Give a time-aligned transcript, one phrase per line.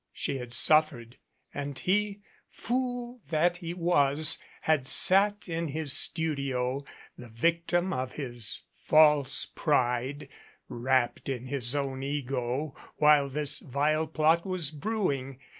[0.13, 1.17] She had suffered
[1.53, 6.85] and he, fool that he was, had sat in his studio,
[7.15, 10.27] the victim of his false pride,
[10.67, 15.39] wrapped in his own ego while this vile plot was brewing.